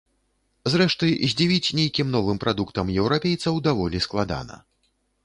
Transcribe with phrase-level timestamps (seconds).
[0.75, 4.59] Зрэшты, здзівіць нейкім новым прадуктам еўрапейцаў даволі складана.